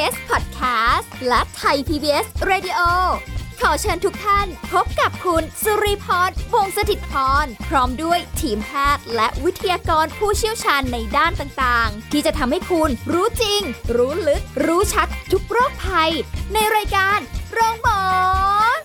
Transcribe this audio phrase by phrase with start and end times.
[0.00, 2.80] PBS Podcast และไทย PBS Radio
[3.60, 13.60] ขอเชิญทุกท่านพบกับคุณสุริพรวงศิตพรพร้อมด้วยทีมแพทย์และวิทยากรผู้เชี่ยวชาญในด้านต่างๆ ที่จะทำให้คุณรู้จริง
[13.96, 16.10] รู้ลึก รู้ชัดทุกโรคภัย
[16.52, 17.18] ในรายการ
[17.54, 18.02] โรงพยาบา
[18.76, 18.78] ล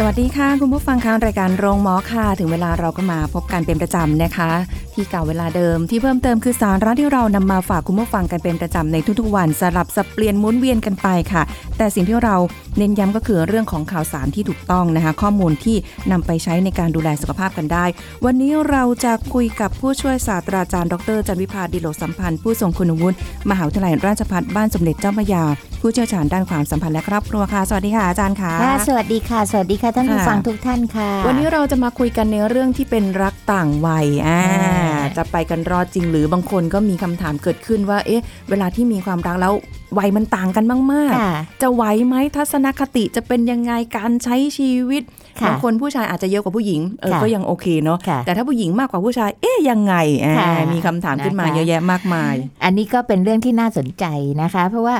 [0.00, 4.50] สวัสดีค่ะ คุณผู้ฟังคะรายการโรงหมอค่ะ ถึงเวลาเราก็มาพบกันเป็นประจำนะคะ
[4.98, 11.42] ที่เก่าเวลาเดิมที่เพิ่มเติมคือสาระที่เรานำมาฝากคุณผู้ฟังกันเป็นประจำในทุกๆวันสลับสับเปลี่ยนหมุนเวียนกันไปค่ะ
[11.76, 12.36] แต่สิ่งที่เรา
[12.78, 15.76] เน้นย้ำก็คือเรื่องของข่าวสารที่ถูกต้องนะคะ ข้อมูลที่
[16.12, 17.84] นำไปใช้ในการดูแลสุขภาพกันได้
[18.24, 23.16] วันนี้เราจะคุยกับผู้ช่วยศาสตราจารย์ดรจันวิพาดิโลกสัมพันธ์ผู้ทรงคุณวุฒิ
[23.50, 25.44] มหาวิทยาลัยราชภัฏบ้านสมเด็จเจ้าพระยา
[25.80, 39.54] ผู้เชี่ยวชาญด้านความสัมพันธ์และครอบครัวค่ะสวัสดีค่ะอาจารย์ค่ะค่ะสวัสดีค่ะ สวัสดีค่ะท่านผู้ค่ะฟังทุกท่านค่ะ วันนี้เราจะมาคุยกันในเรื่องที่เป็นรักต่างวัยอ่าอ่าจะไปกันรอดจริงหรือบางคนก็มีคำถามเกิดขึ้นว่า เอ๊ะ เวลาที่มีความรักแล้ว
[39.98, 45.02] วัยมันต่างกันมากค่ะๆจะไหวไหมทัศนคติจะเป็นยังไงการใช้ชีวิต
[45.40, 54.04] ค่ะบางคนผู้ชายอาจจะเยอะกว่าผู้หญิงเออค่ะก็ยังโอเคเนาะค่ะแต่ถ้าผู้หญิงมากกว่าผู้ชาย เอ๊ะยังไงอ่าค่ะมีคำถามขึ้นมานะคะเยอะแยะมากมาย อันนี้ก็เป็นเรื่องที่น่าสนใจ
[54.42, 54.96] นะคะ เพราะว่า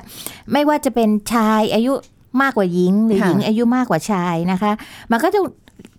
[0.52, 1.92] ไม่ว่าจะเป็นชายอายุ
[2.42, 4.72] มากกว่าหญิงหรือค่ะหญิงอายุมากกว่าชายนะคะ
[5.10, 5.40] มันก็จะ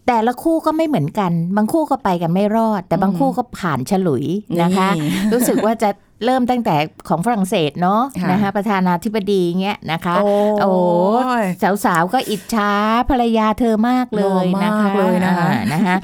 [0.10, 4.26] แต่ละคู่ก็ไม่เหมือนกัน บางคู่ก็ไปกันไม่รอด แต่บางคู่ก็ผ่านฉลุย
[4.62, 4.90] นะคะ
[5.34, 5.90] รู้สึกว่าจะ
[6.26, 6.76] เริ่มตั้งแต่
[7.08, 10.30] ของฝรั่งเศสเนาะค่ะนะคะประธานาธิบดีเงี้ยนะคะ โอ้
[10.62, 10.74] โอ้
[11.42, 11.46] ย
[11.86, 12.72] สาวๆก็อิจฉา
[13.10, 15.96] ภรรยาเธอมากเลยหล่อนะมาคะกเลยนะคะอ่านะคะ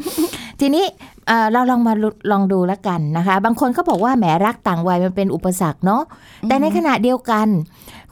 [0.60, 0.86] ทีนี้
[1.28, 1.94] เอ่อเราลองมา
[2.32, 6.02] ลองดูแล้วกันนะคะ บางคนก็บอกว่าแหมรักต่างวัยมันเป็นอุปสรรคเนาะ
[6.48, 7.48] แต่ในขณะเดียวกัน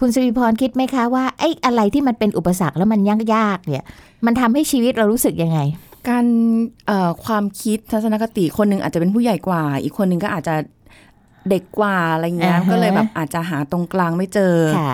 [0.06, 3.00] คุณสุริพรคิดไหมคะว่าไอ้อะไรที่มันเป็นอุปสรรคแล้วมัน
[3.36, 3.86] ยากๆเนี่ย
[4.26, 5.60] มันทำให้ชีวิตเรารู้สึกยังไง
[6.10, 6.26] การ
[6.88, 10.56] เอ่อความคิดทัศนคติคนหนึ่งอาจจะเป็นผู้ใหญ่กว่า อีกคนหนึ่งก็อาจจะ
[11.50, 14.94] เด็กกว่าอะไรเงี้ยอ่าฮะก็เลยแบบอาจจะหาตรงกลางไม่เจอค่ะ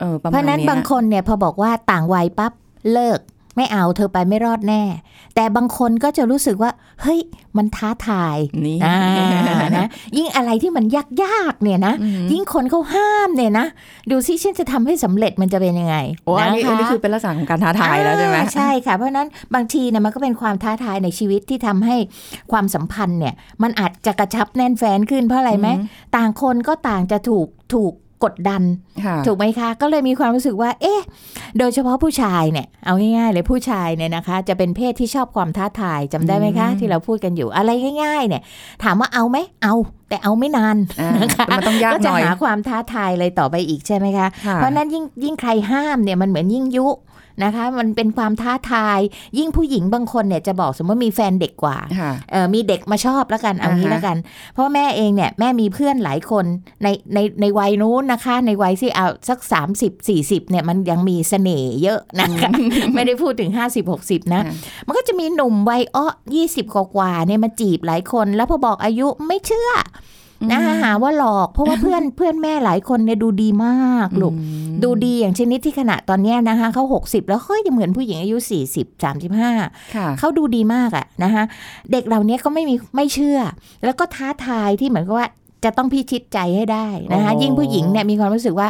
[0.00, 2.52] เออประมาณเพราะฉะนั้นเนี้ยบางคนเนี่ยพอบอกว่าต่างวัยปั๊บ
[2.92, 3.18] เลิก
[3.56, 4.82] ไม่เอาเธอไปไม่รอดแน่
[5.34, 6.70] แต่บางคนก็จะรู้สึกว่า
[7.02, 7.20] เฮ้ย
[7.56, 8.36] มันท้าทาย
[8.66, 8.98] นี่อ่า
[9.78, 10.84] นะยิ่งอะไรที่มัน
[11.24, 13.66] ยากๆเนี่ยนะอืมยิ่งคนเขาห้ามเนี่ยนะ
[14.10, 21.96] ดูซิฉันจะทำให้สำเร็จมันจะเป็นยังไงโอ้อันนี้ะะอันนี้คือเป็นลักษณะของการท้าทายแล้วใช่ไหมอ่าใช่ค่ะ เพราะฉะนั้นบางทีเนี่ยมันก็เป็นความท้าทายในชีวิตที่ทำให้
[22.52, 25.86] ความสัมพันธ์เนี่ย มันอาจจะกระชับแน่นแฟนขึ้นเพราะอะไรไหมอืม
[26.16, 27.92] ต่างคนก็ต่างจะถูกถูก
[28.24, 28.62] กดดัน
[29.04, 31.00] ค่ะถูกไหมคะ ก็เลยมีความรู้สึกว่า เอ๊ะ
[31.58, 37.70] โดยเฉพาะผู้ชายเนี่ย เอาง่ายๆเลยผู้ชายเนี่ยนะคะ จะเป็นเพศที่ชอบความท้าทายจำได้ไหมคะอืมที่เราพูดกันอยู่อะไร
[38.02, 38.42] ง่าย ๆ เนี่ย
[38.84, 39.74] ถามว่าเอาไหมเอา
[40.08, 46.88] แต่เอาไม่นานอ่านะคะมันต้องยากก็หจะน่อยหาความท้าทายอะไรต่อไปอีกใช่ไหมคะค่ะเพราะฉะนั้นยิ่งยิ่งใครห้ามเนี่ยมันเหมือนยิ่งยุ
[47.44, 49.00] นะคะ มันเป็นความท้าทาย
[49.38, 54.16] ยิ่งผู้หญิงบางคนเนี่ยจะบอกสมมติมีแฟนเด็กกว่าค่ะเออมีเด็กมาชอบแล้วกันเอางี้อ่าฮะแล้วกัน
[54.54, 56.44] เพราะแม่เองเนี่ยแม่มีเพื่อนหลายคน
[56.82, 59.38] ในในในวัยนู้นนะคะ ในวัยที่เอาสัก
[59.76, 62.50] 30 40เนี่ยมันยังมีเสน่ห์เยอะนะคะ
[62.94, 64.54] ไม่ได้พูดถึง 50 60 นะค่ะ
[64.86, 66.06] มันก็จะมีหนุ่มวัยอ้อ
[66.42, 69.80] 20 กว่าๆเนี่ยมาจีบหลายคน แล้วพอบอกอายุไม่เชื่ออ
[70.52, 78.36] นะคะหาว่าหลอกเพราะว่าเพื่อนเพื่อนแม่หลายคนเนี่ยดูดีมากลูกอืมดูดีอย่างชนิดที่ขณะตอนเนี้ยนะคะเขา 60 แล้วเฮ้ยยังเหมือนผู้หญิงอายุ
[78.74, 81.44] 40 35ค่ะเขาดูดีมากอะนะคะ
[81.92, 83.38] เด็กเหล่านี้ก็ไม่มีไม่เชื่อ
[83.84, 85.28] แล้วก็ท้าทายที่เหมือนกับว่า
[85.64, 88.68] จะต้องพิชิตใจให้ได้นะคะโอ้ยิ่งผู้หญิงเนี่ยมีความรู้สึกว่า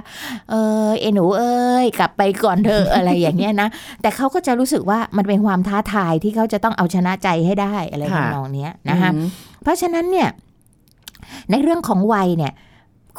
[0.51, 0.55] เอ
[0.87, 3.69] อเอหนูเอ้ยกลับไปก่อนเธอะอะไรอย่างเงี้ยนะ
[4.03, 9.29] แต่เขาก็จะรู้สึกว่ามันเป็นความท้าทายที่เขาจะต้องเอาชนะใจให้ได้อะไรค่ะทำนองเนี้ยนะคะอืม
[9.63, 10.29] เพราะฉะนั้นเนี่ย
[11.51, 12.53] ในเรื่องของวัยเนี่ย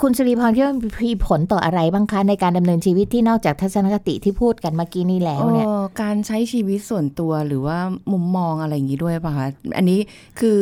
[0.02, 0.76] คุณสุริพรคิดว่า
[1.08, 7.78] มีผลต่ออะไรบ้างคะในการดำเนินชีวิตที่นอกจากทัศนคติที่พูดกันเมื่อกี้นี้แล้วเนี่ยเอ่อการใช้ชีวิตส่วนตัวหรือว่า
[8.12, 9.48] มุมมองอะไรอย่างนี้ด้วยป่ะคะ
[9.78, 10.00] อันนี้
[10.40, 10.60] คือ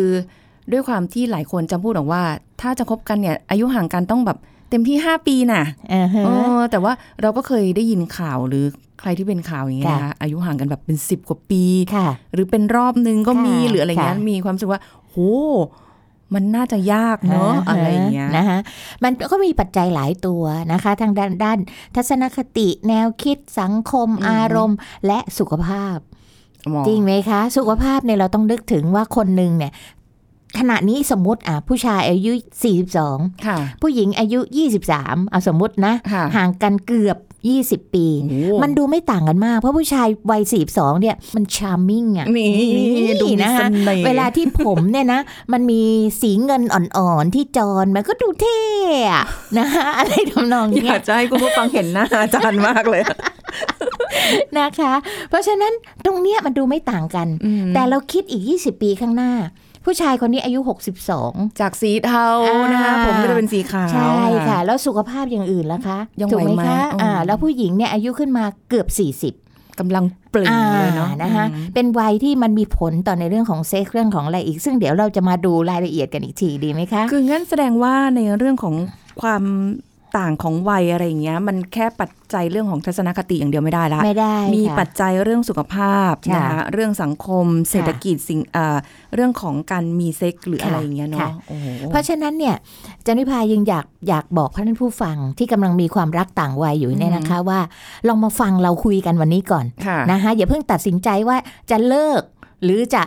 [0.71, 2.23] ด้วยความที่หลายคนจะพูดบอกว่า
[2.61, 4.37] ถ้าจะคบกันเนี่ยอายุห่างกันต้องแบบ
[4.69, 5.63] เต็มที่5ปีน่ะ
[5.93, 6.29] อ่าฮะเอ
[6.59, 8.65] อแต่ว่าเราก็เคยได้ยินข่าวหรือ
[8.99, 11.63] ใครที่เป็นข่าวอย่างเงี้ยค่ะนะคะอายุห่างกันแบบเป็น10กว่าปี
[11.95, 15.15] ค่ะหรือเป็นรอบนึงก็มีค่ะหรืออะไรเงี้ยค่ะมีความรู้สึกว่าโห
[16.33, 18.59] มันน่าจะยากเนอะอะไรอย่างเงี้ยนะคะ
[19.03, 20.43] มันก็มีปัจจัยหลายตัว
[20.73, 21.59] นะคะ ทางด้านด้าน
[21.95, 24.77] ทัศนคติแนวคิดสังคมอืมอารมณ์
[25.07, 25.97] และสุขภาพ
[26.69, 29.71] หมอจริงไหมคะ สุขภาพเนี่ยเราต้องนึกถึงว่าคนหนึ่งเนี่ย
[30.59, 32.31] ขณะนี้สมมติอะผู้ชายอายุ
[32.87, 34.39] 42ค่ะผู้หญิงอายุ
[34.85, 37.17] 23 เอาสมมตินะค่ะห่างกันเกือบ
[37.53, 45.21] 20 ปีโอ้มันดูไม่ต่างกันมาก เพราะผู้ชายวัย42เนี่ยมัน charming อะนี่ดูมีเสน่ห์นะคะเวลาที่ผมเนี่ยนะ
[45.53, 45.81] มันมี
[46.21, 48.59] สีเงินอ่อนๆที่จอนมันก็ดูเท่
[49.11, 49.25] อะ
[49.57, 53.03] นะคะอะไรทำนองอย่างเนี้ยอยากจะให้คุณผู้ฟังเห็นหน้าอาจารย์มากเลย
[54.59, 54.93] นะคะ
[55.29, 55.73] เพราะฉะนั้น
[56.05, 57.27] ตรงเนี้ยมันดูไม่ต่างกัน
[57.73, 59.31] แต่เราคิดอีก 20 ปีข้างหน้า
[59.85, 60.59] ผู้ชายคนนี้อายุ
[61.09, 62.27] 62 จากสีเทา
[62.71, 64.17] นะคะอ่าผมก็จะเป็นสีขาว ใช่
[64.47, 68.87] ค่ะ แล้วสุขภาพอย่างอื่นล่ะคะยังถูกไหมไหวไหมคะอืมอ่าแล้วผู้หญิงเนี่ยอายุขึ้นมาเกือบ
[69.37, 78.75] 40กำลังเปล่งอ่าเลยเนาะนะคะอืมเป็นวัยที่มันมีผลต่อในเรื่องของเซ็กส์เรื่องของอะไรอีก ซึ่งเดี๋ยวเราจะมาดูรายละเอียดกันอีกทีดีไหมคะ คืองั้นแสดงว่าในเรื่องของ
[79.21, 79.43] ความ
[80.17, 88.77] ต่างของวัยอะไรอย่างเงี้ย มันแค่ปัจจัยเรื่องของทัศนคติอย่างเดียวไม่ได้ละไม่ได้มีค่ะปัจจัยเรื่องสุขภาพค่ะนะคะเรื่องสังคม เศรษฐกิจสิ่งเอ่อ
[89.15, 92.55] เรื่องของการมีเซ็กหรือค่ะอะไรอย่างเงี้ยค่ะเนาะโอ้โหเพราะฉะนั้นเนี่ย
[93.05, 97.59] จันวิพายังอยากอยากบอกท่านผู้ฟังที่กำลังมีความรักต่างวัยอยู่เนี่ยนะคะว่า
[98.07, 101.37] ลองมาฟังเราคุยกันวันนี้ก่อนค่ะนะคะอย่าเพิ่งตัดสินใจว่า
[101.71, 102.21] จะเลิก
[102.63, 103.03] หรือจะ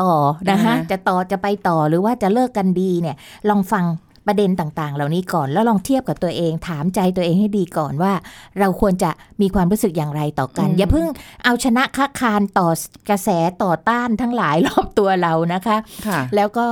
[0.00, 0.12] ต่อ
[0.50, 3.16] นะคะอ่าฮะจะต่อจะไปต่อหรือว่าจะเลิกกันดีเนี่ย
[3.48, 3.84] ลองฟัง
[4.26, 8.12] ประเด็นต่างๆ เหล่านี้ก่อนแล้วลองเทียบกับตัวเอง ถามใจตัวเองให้ดีก่อนว่า
[8.58, 9.10] เราควรจะ
[9.42, 11.06] มีความรู้สึกอย่างไรต่อกัน อย่าเพิ่ง
[11.44, 12.68] เอาชนะค้าคานต่อ
[13.08, 13.28] กระแส
[13.62, 15.76] ต่อต้านทั้งหลายรอบตัวเรานะคะ
[16.06, 16.66] ค่ะแล้วก็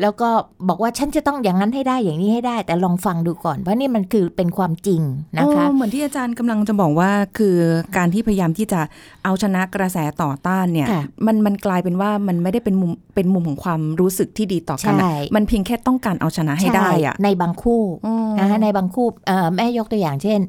[0.00, 0.28] แล้วก็
[0.68, 5.02] บอกว่าฉันจะต้องอย่างนั้นให้ได้อย่างนี้ให้ได้ แต่ลองฟังดูก่อนว่านี่มันคือเป็นความจริง
[5.38, 7.56] นะคะโอ้เหมือนที่อาจารย์กำลังจะบอกว่าคือ
[7.96, 8.80] การที่พยายามที่จะ
[9.24, 20.40] เอาชนะกระแสต่อต้านเนี่ยค่ะมันมันกลายเป็นว่ามันไม่ได้เป็นมุมเป็นมุมของความรู้สึกที่ดีต่อกันอะใช่มันเพียงแค่ต้องการเอาชนะให้ได้อะใช่ในบางคู่อืมนะคะในบางคู่เอ่อแม่ยกตัวอย่างเช่น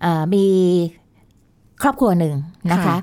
[0.00, 0.44] เอ่อมี
[1.82, 2.34] ครอบครัวหนึ่ง
[2.72, 2.96] นะคะ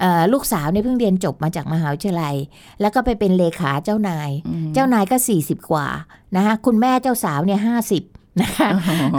[0.00, 2.34] เอ่อลูกสาวเนี่ยเพิ่งเรียนจบมาจากมหาวิทยาลัย
[2.80, 5.86] แล้วก็ไปเป็นเลขาเจ้านายอืมเจ้านายก็ 40 กว่า
[6.36, 8.02] นะคะคุณแม่เจ้าสาวเนี่ยห้าสิบ
[8.42, 8.68] นะคะ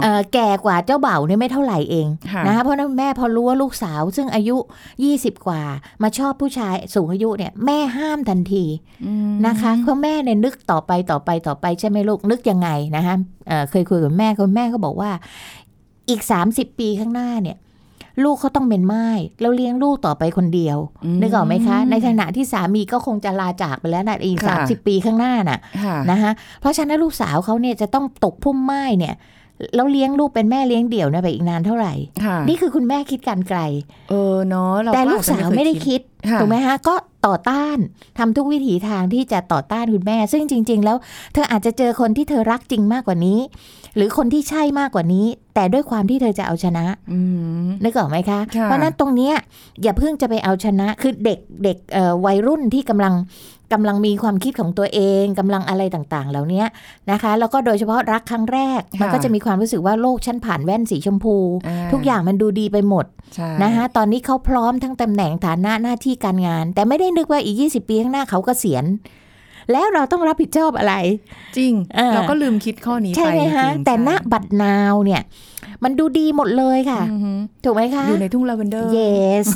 [0.02, 4.56] เอ่อแก่กว่าเจ้าเบ่าวเนี่ยไม่เท่าไหร่เองค่ะนะคะเพราะฉะนั้นแม่พอรู้ว่าลูกสาว ซึ่งอายุ
[5.00, 5.62] 20 กว่า
[6.02, 8.64] มาชอบผู้ชายสูงอายุเนี่ยแม่ห้ามทันที
[9.06, 13.14] อืมนะคะเพราะแม่เนี่ยนึกต่อไปต่อไปต่อไปใช่ไหมลูกนึกยังไงนะคะ
[13.48, 15.10] เอ่อเคยคุยกับแม่คุณแม่ก็บอกว่า
[16.10, 16.20] อีก
[16.50, 17.56] 30 ปีข้างหน้าเนี่ย
[18.24, 19.06] ลูกเขาต้องเป็นไม้
[19.40, 26.30] แล้วเลี้ยงลูกต่อไปคนเดียวอืมนึกออกไหมคะ ในขณะที่สามีก็คงจะลาจากไปแล้วนะอีกค่ะสามสิบปีข้างหน้าน่ะค่ะนะคะ
[26.60, 29.14] เพราะฉะนั้นลูกสาวเขาเนี่ยจะต้องตกพุ่มไม้เนี่ย
[29.74, 31.92] แล้วเลี้ยงลูกเป็นแม่เลี้ยงเดี่ยวเนี่ยไปอีกนานเท่าไหร่
[32.24, 33.60] ค่ะนี่คือคุณแม่คิดการไกล
[34.10, 36.94] เออเนาะเราแต่ลูกสาวไม่ได้คิดค่ะถูกไหมฮะก็
[37.26, 37.78] ต่อต้าน
[38.18, 40.96] ทำทุกวิถีทางที่จะต่อต้านคุณแม่ ซึ่งจริง ๆ แล้ว
[41.34, 43.38] เธออาจจะเจอคนที่เธอรักจริงมากกว่านี้
[43.96, 47.20] หรือคนที่ใช่มากกว่านี้ แต่ด้วยความที่เธอจะเอาชนะอื
[47.64, 49.34] มนึกออกไหมคะค่ะเพราะฉะนั้นตรงเนี้ย
[49.82, 53.14] อย่าเพิ่งจะไปเอาชนะคือเด็กเด็กเอ่อวัยรุ่นที่กำลัง
[53.72, 56.64] กำลังมีความคิดของตัวเองกำลังอะไรต่างๆ เหล่านี้
[57.10, 61.36] นะคะ แล้วก็โดยเฉพาะรักครั้งแรก มันก็จะมีความรู้สึกว่าโลกฉันผ่านแว่นสีชมพู
[61.92, 68.84] ทุกอย่างมันดูดีไปหมดใช่นะคะตอนนี้เขาพร้อมทั้งตำแหน่งฐานะหน้าที่การงาน แต่ไม่ได้นึกว่าอีก 20 ปีข้างหน้าเขาก็เสียณ
[69.72, 70.94] แล้วเราต้องรับผิดชอบอะไร
[71.56, 75.22] จริงเออเราก็ลืมคิดข้อนี้ใช่ไปไหมคะจริงๆแต่ณใช่บัดนาวเนี่ย
[75.84, 79.46] มันดูดีหมดเลยค่ะอือหือถูกไหมคะ อยู่ในทุ่งลาเวนเดอร์ yes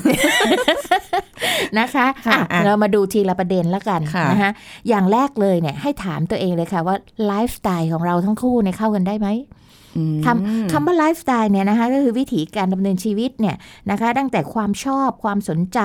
[1.78, 4.50] นะคะค่ะอะอะเรามาดูทีละประเด็นแล้วกันค่ะนะคะ
[4.88, 6.96] อย่างแรกเลยเนี่ยให้ถามตัวเองเลยค่ะว่า
[7.26, 9.63] ไลฟ์สไตล์ของเราทั้งคู่เนี่ยเข้ากันได้ไหมอืม
[10.24, 13.56] คำคำว่าไลฟ์สไตล์เนี่ยนะคะก็คือวิถีการดำเนินชีวิตเนี่ย
[13.90, 15.80] นะคะตั้งแต่ความชอบความสนใจ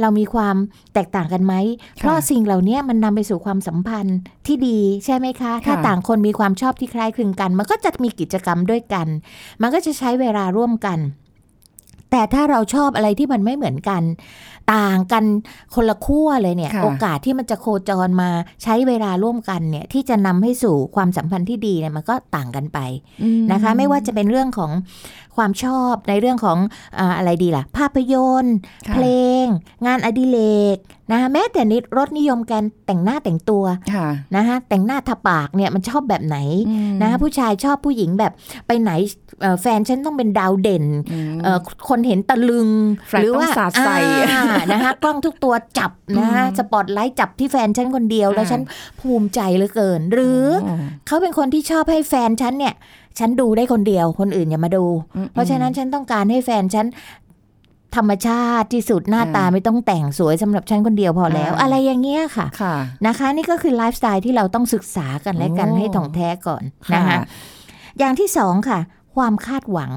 [0.00, 0.56] เรามีความ
[0.94, 1.54] แตกต่างกันไหม
[1.98, 9.06] เพราะสิ่งเหล่านี้มันนำไปสู่ความสัมพันธ์ที่ดีใช่ไหมคะ ถ้าต่างคนมีความชอบที่คล้ายคลึงกัน มันก็จะมีกิจกรรมด้วยกัน
[9.62, 11.00] มันก็จะใช้เวลาร่วมกัน
[12.10, 14.02] แต่ถ้าเราชอบอะไรที่มันไม่เหมือนกัน
[14.74, 15.24] ต่างกัน
[15.74, 18.30] คนละขั้วเลยเนี่ยค่ะโอกาสที่มันจะโคจรมา
[18.62, 22.78] ใช้เวลาร่วมกันเนี่ย ที่จะนำให้สู่ความสัมพันธ์ที่ดีเนี่ยมันก็ต่างกันไป
[23.22, 24.70] อืมนะคะ ไม่ว่าจะเป็นเรื่องของ
[25.36, 26.58] ความชอบในเรื่องของ
[26.98, 28.56] อาอะไรดีล่ะ ภาพยนตร์
[28.88, 29.06] ค่ะเพล
[29.42, 29.44] ง
[29.86, 30.38] งานอดิเร
[30.74, 30.76] ก
[31.10, 38.32] นะคะแม้แต่นิดรสนิยมการแต่งหน้าแต่งตัวค่ะนะคะแต่งหน้าทาปากเนี่ยมันชอบแบบไหนอืมนะคะผู้ชายชอบผู้หญิงแบบ
[38.66, 38.90] ไปไหน
[39.40, 41.58] เอ่อแฟนฉันต้องเป็นดาวเด่นอืมเอ่อ
[41.88, 42.68] คนเห็นตะลึง
[43.08, 43.98] แฟลชหรืว่าต้องสาดใส่
[44.30, 48.62] อ่านะคะกล้องทุกตัวจับนะคะอืมสปอตไลท์จับที่แฟนฉันคนเดียว แล้วอ่าฉัน
[49.00, 52.74] ภูมิใจเหลือเกิน หรือโเขาเป็นคนที่ชอบให้แฟนฉันเนี่ย
[53.18, 54.84] ฉันดูได้คนเดียวคนอื่นอย่ามาดู
[55.16, 56.86] อืมเพราะฉะนั้นฉันต้องการให้แฟนฉัน
[57.96, 62.74] ธรรมชาติที่สุดหน้าอ่าตาไม่ต้องแต่งสวยสำหรับฉันคนเดียวพอแล้วอ่าอะไรอย่างเงี้ยค่ะค่ะ
[63.06, 66.62] นะคะ นี่ก็คือไลฟ์สไตล์ที่เราต้องศึกษากันและกันโอ้ให้ถ่องแท้ก่อน
[66.94, 67.18] นะคะ
[67.98, 68.78] อย่างที่สองค่ะ
[69.16, 69.90] ความคาดหวัง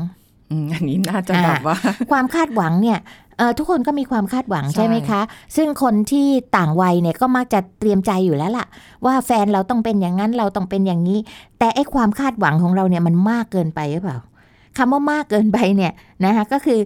[0.51, 1.77] อืมอันนี้น่าจะอ่าแบบว่า
[2.12, 3.23] ความคาดหวังเนี่ยเอ่อ
[3.58, 5.22] ทุกคนก็มีความคาดหวังใช่ใช่ไหมคะ
[5.56, 8.66] ซึ่งคนที่ต่างวัยเนี่ยก็มักจะเตรียมใจอยู่แล้วล่ะ
[9.06, 11.20] ว่าแฟนเราต้องเป็นอย่างนั้นเราต้องเป็นอย่างนี้
[11.60, 14.20] แต่ไอ้ความคาดหวังของเราเนี่ยมันมากเกินไปหรือเปล่า
[14.78, 15.94] คำว่ามากเกินไปเนี่ย
[16.25, 16.80] นะคะก็คือ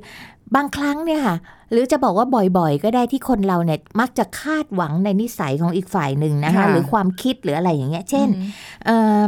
[0.56, 1.38] บางครั้งเนี่ยค่ะ
[1.72, 2.28] หรือจะบอกว่า
[2.58, 8.28] บ่อยๆ ก็ได้ที่คนเราเนี่ยมักจะคาดหวังในนิสัยของอีกฝ่ายหนึ่งนะคะค่ะหรือความคิดหรืออะไรอย่างเงี้ย เช่น
[8.86, 9.22] เอ่อ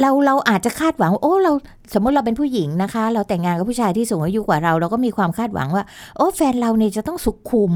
[0.00, 1.52] เราเราอาจจะคาดหวังว่าโอ้เรา
[1.94, 5.84] สมมติเราเป็นผู้หญิงนะคะ เราแต่งงานกับผู้ชายที่สูงอายุกว่าเรา เราก็มีความคาดหวังว่า
[6.16, 7.74] โอ้แฟนเราเนี่ยจะต้องสุขุม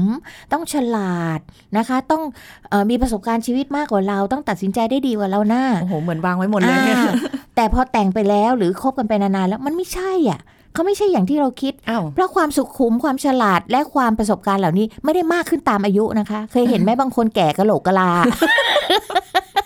[0.53, 1.39] ต้องฉลาด
[1.77, 2.21] นะคะ ต้อง
[2.69, 7.13] เออมีประสบการณ์ชีวิตมากกว่าเรา ต้องตัดสินใจได้ดีกว่าเราหน้าโอ้โหเหมือนวางไว้หมดเลยเนี่ยอ่า
[7.55, 10.41] แต่พอแต่งไปแล้วหรือคบกันไปนานๆแล้วมันไม่ใช่อะ
[10.73, 18.99] เขาไม่ใช่อย่างที่เราคิดอ้าวเพราะความสุขุมความฉลาดและความประสบการณ์เหล่านี้ไม่ได้มากขึ้นตามอายุนะคะ เคยเห็นไหมบางคนแก่กะโหลกกะลาเคย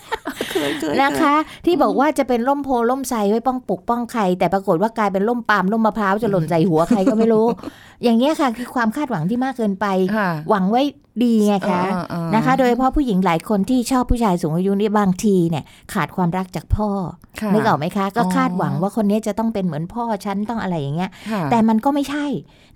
[0.04, 0.07] เคย
[1.02, 1.34] นะคะ
[1.66, 7.46] ที่บอกว่าจะเป็นร่มโพล่มไทรไว้ป้องปกป้องใคร แต่ปรากฏว่ากลายเป็นร่มปาล์มร่มมะพร้าวจะหล่นใส่หัวใครก็ไม่รู้
[8.02, 10.82] อย่างเงี้ยค่ะคือความคาดหวังที่มากเกินไปค่ะหวังไว้
[11.22, 16.88] ดีไงคะเออเออนะคะ โดยเฉพาะผู้หญิงหลายคนที่ชอบผู้ชายสูงอายุนี่บางทีเนี่ย ขาดความรักจากพ่อ
[17.40, 22.26] ค่ะนึกออกไหมคะ ก็อ๋อคาดหวังว่าคนนี้จะต้องเป็นเหมือนพ่อฉันต้องอะไรอย่างเงี้ยค่ะแต่มันก็ไม่ใช่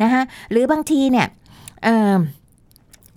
[0.02, 1.26] นะคะหรือบางทีเนี่ย
[1.84, 2.20] เอิ่ม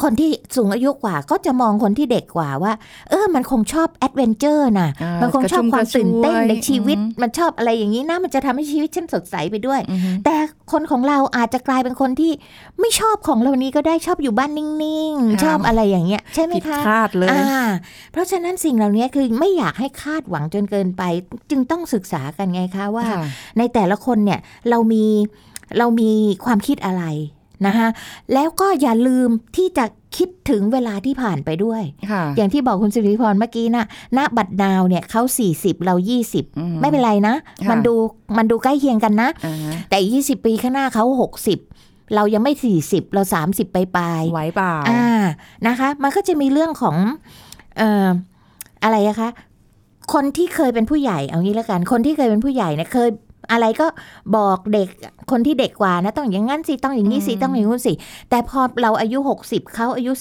[0.04, 2.74] คนที่สูงอายุกว่าก็จะมองคนที่เด็กกว่าว่า
[3.10, 10.36] เออ มันคงชอบ adventure นะอ่ามันคงชอบความตื่นเต้นในชีวิตอืมมันชอบอะไรอย่างนี้นะมันจะทำให้ชีวิตฉันสดใสไปด้วยอือฮึแต่
[10.72, 12.32] คนของเราอาจจะกลายเป็นคนที่
[12.80, 17.66] ไม่ชอบของเหล่านี้ก็ได้ชอบอยู่บ้านนิ่งๆ ชอบอะไรอย่างเงี้ยใช่ไหมผิดคะคาดเลยอ่า
[18.12, 21.04] เพราะฉะนั้นสิ่งเหล่านี้คือไม่อยากให้คาดหวังจนเกินไป
[21.50, 23.24] จึงต้องศึกษากันไงคะว่าค่ะ
[23.58, 25.06] ในแต่ละคนเนี่ยเรามี
[25.78, 26.12] เรามี
[26.46, 27.04] ความคิดอะไร
[27.68, 27.88] นะคะ
[28.34, 29.86] แล้วก็อย่าลืมที่จะ
[30.18, 31.82] คิดถึงเวลาที่ผ่านไปด้วย
[32.12, 33.86] ค่ะอย่างที่บอกคุณสิริพรเมื่อกี้นะ
[34.18, 35.22] ณบัตรดาวเนี่ยเขา
[35.54, 35.96] 40 เรา
[36.28, 37.96] 20อืไม่เป็นไรนะค่ะมันดู
[38.38, 41.04] มันดูใกล้เคียงกันนะอ่าฮะแต่ 20 ปีข้างหน้าเขา
[41.60, 42.54] 60 เรายังไม่
[42.86, 45.06] 40 เรา 30 ไปปลายๆไหวเปล่าอ่า
[45.68, 46.98] นะคะ มันก็จะมีเรื่องของ
[47.78, 48.08] เอ่อ
[48.84, 49.30] อะไรอะคะ
[50.14, 53.10] คนที่เคยเป็นผู้ใหญ่เอางี้แล้วกัน คนที่เคยเป็นผู้ใหญ่เนี่ยเคย
[53.52, 53.88] อะไรก็
[54.36, 54.88] บอกเด็ก
[55.32, 57.94] คนที่เด็กกว่านะ ต้องอย่างงั้นสิต้องอย่างนี้สิอืมต้องอย่างนู้นสิ
[58.30, 60.12] แต่พอเราอายุ 60เขาอายุ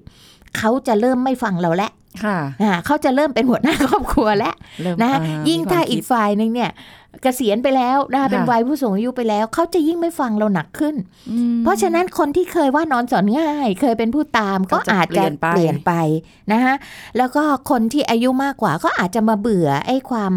[0.00, 1.90] 30เขาจะเริ่มไม่ฟังเราแล้ว
[2.24, 6.70] ค่ะอ่าเขาจะเริ่มเป็นหัวหน้าครอบครัวแล้วเริ่มนะอ่ยิ่งถ้าอีกฝ่ายหนึ่งเนี่ย
[7.22, 10.94] เกษียณไปแล้วนะคะเป็นค่ะวัยผู้สูงอายุไปแล้ว เขาจะยิ่งไม่ฟังเราหนักขึ้น
[11.30, 15.92] อืมเพราะฉะนั้นคนที่เคยว่านอนสอนง่าย เคยเป็นผู้ตามก็ก็จะอาจจะเปลี่ยนไปเปลี่ยนไป
[16.52, 16.74] นะคะ
[17.16, 20.32] แล้วก็คนที่อายุมากกว่าก็อาจจะมาเบื่อไอ้ความ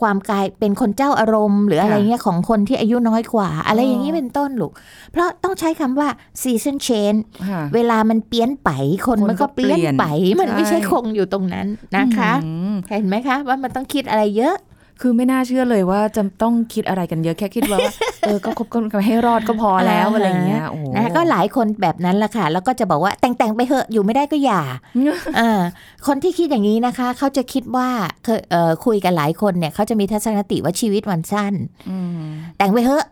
[0.00, 4.72] ความกลายเป็นคนเจ้าอารมณ์ หรืออะไรเงี้ยของคนที่อายุน้อยกว่า อะไรอย่างนี้เป็นต้นลูก
[5.12, 6.08] เพราะต้องใช้คำว่า
[6.42, 8.70] season change ค่ะเวลามันเปลี่ยนไป
[9.06, 10.04] คนคนมันก็ก็เปลี่ยนเปลี่ยนไป
[10.40, 14.56] มันไม่ใช่ใช่คงอยู่ตรงนั้นนะคะอืมเห็นไหมคะ ว่ามันต้องคิดอะไรเยอะ
[15.00, 17.78] คือไม่น่าเชื่อเลยว่าจะต้องคิดอะไรกันเยอะแค่คิดว่า
[18.20, 24.62] เออก็คบกันให้รอดก็พอแล้วอ่าอะไรอย่างเงี้ยโอ้โหนะคะก็หลายคนแบบนั้นแหละค่ะ แล้วก็จะบอกว่าแต่งแต่งๆไปเหอะอยู่ไม่ได้ก็อย่า
[25.36, 25.60] เออ
[26.06, 27.88] คนที่คิดอย่างนี้นะคะ เขาจะคิดว่า
[28.24, 31.54] เคยเอ่อคุยกันหลายคนเนี่ยเขาจะมีทัศนคติว่าชีวิตมันสั้น
[31.90, 32.28] อืม
[32.58, 33.06] แต่งไปเหอะ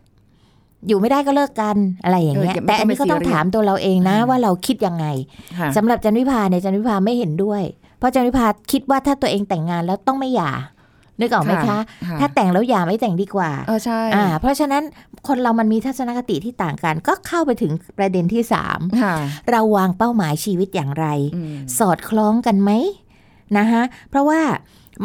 [0.88, 5.06] อยู่ไม่ได้ก็เลิกกันอะไรอย่างเงี้ยเออไม่แต่อันนี้ก็ต้องต้องไปซีเรียสถามตัวเราเองนะอืมว่าเราคิดยังไง
[5.58, 7.62] ค่ะสำหรับจันวิพาเนี่ยจันวิพาไม่เห็นด้วย
[7.98, 10.50] เพราะจันวิพาคิดว่าถ้าตัวเองแต่งงานแล้วต้องไม่หย่า
[11.20, 14.82] นึกออกไหมคะค่ะถ้าแต่งแล้วหย่าไม่แต่งดีกว่าเออใช่อ่าเพราะฉะนั้น
[15.28, 19.14] คนเรามันมีทัศนคติที่ต่างกัน ก็เข้าไปถึงประเด็นที่สามค่ะ
[19.50, 22.70] เราวางเป้าหมายชีวิตอย่างไรอืมสอดคล้องกันไหม
[23.58, 24.40] นะคะเพราะว่า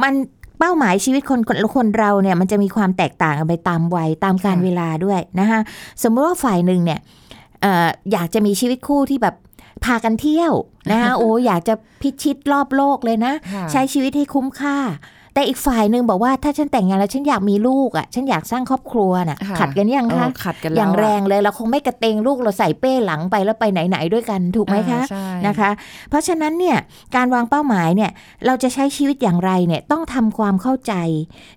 [0.03, 0.13] มัน
[0.59, 5.59] เป้าหมายชีวิตคนคนคนเราเนี่ยมันจะมีความแตกต่างกันไปตามวัยตามการค่ะเวลาด้วยนะคะ
[6.03, 6.99] สมมติว่าฝ่ายหนึ่งเนี่ย
[7.61, 9.35] เอ่ออยากจะมีชีวิตคู่ที่แบบ
[9.85, 10.53] พากันเที่ยว
[10.91, 14.77] นะคะโอ้อยากจะพิชิตรอบโลกเลยนะค่ะใช้ชีวิตให้คุ้มค่า
[15.33, 25.69] แต่อีกฝ่ายหนึ่งบอกว่าถ้าฉันแต่งงานแล้วฉันอยากมีลูกอะฉันอยากสร้างครอบครัวน่ะค่ะขัดกันยังเอคะอขัดกันแล้วอย่างแระงเลยเราคงไม่กระเตงลูกเราใส่เป้หลังไปแล้วไปไหนๆด้วยกันถูกไหมคะอ่าใช่นะคะ
[26.09, 26.77] เพราะฉะนั้นเนี่ย
[27.15, 28.11] การวางเป้าหมายเนี่ย
[28.45, 30.93] เราจะใช้ชีวิตอย่างไรเนี่ยต้องทำความเข้าใจ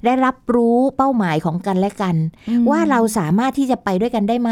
[0.04, 2.16] ได้รับรู้เป้าหมายของกันและกัน
[2.48, 4.50] อืมว่าเราสามารถที่จะไปด้วยกันได้ไหม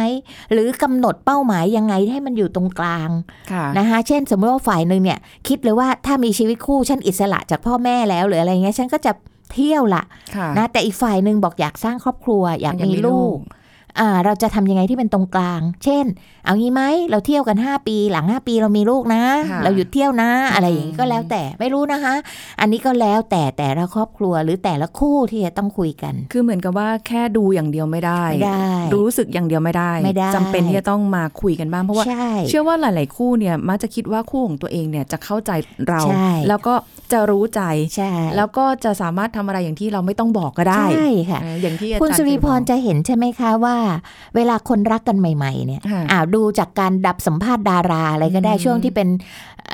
[0.53, 3.11] หรือกำหนดเป้าหมายยังไงให้มันอยู่ตรงกลาง
[3.53, 9.13] ค่ะนะคะเช่นสมมติว่าฝ่ายหนึ่งเนี่ยคิดเลยว่าถ้ามีชีวิตคู่ฉันอิสระจากพ่อแม่แล้วหรืออะไรเงี้ยฉันก็จะ
[9.55, 10.03] เที่ยวละ
[10.37, 13.41] ค่ะนะแต่อีกฝ่ายหนึ่งบอกอยากสร้างครอบครัว อยากอยากมีมีลูกลูก
[14.01, 16.05] อ่าเราจะทำยังไงที่เป็นตรงกลาง เช่น
[16.45, 22.15] เอางี้ไหมเราเที่ยวกัน 5 ปี หลัง 5 ปีเรามีลูกนะค่ะเราหยุดเที่ยวนะ อะไรอย่างนี้ก็แล้วแต่ไม่รู้นะคะ
[22.61, 35.51] อันนี้ก็แล้วแต่แต่ละครอบครัวหรือแต่ละคู่ที่จะต้องคุยกัน คือเหมือนกับว่าแค่ดูอย่างเดียวไม่ได้ไม่ได้ รู้สึกอย่างเดียวไม่ได้ไม่ได้จำเป็นที่จะต้องมาคุยกันบ้างเพราะว่าใช่เชื่อว่าหลาย ๆ คู่เนี่ยมักจะคิดว่าคู่ของตัวเองเนี่ยจะเข้าใจ
[35.89, 36.75] เราใช่แล้วก็
[37.13, 37.63] จะรู้ใจ
[37.97, 43.77] ใช่แล้วก็จะสามารถทำอะไรอย่างที่เราไม่ต้องบอกก็ได้ใช่ค่ะเอออย่างที่อาจารย์คุณสุริพรเคยบอกจะเห็นใช่ไหมคะว่า
[44.37, 49.09] เวลาคนรักกันใหม่ ๆ เนี่ยค่ะอ่าดูจากการดับสัมภาษณ์ดาราอะไรก็ได้อืมช่วงที่เป็น